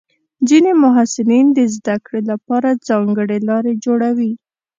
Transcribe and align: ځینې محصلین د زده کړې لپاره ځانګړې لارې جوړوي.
ځینې 0.47 0.71
محصلین 0.83 1.47
د 1.57 1.59
زده 1.75 1.95
کړې 2.05 2.21
لپاره 2.31 2.79
ځانګړې 2.87 3.37
لارې 3.49 3.73
جوړوي. 3.85 4.31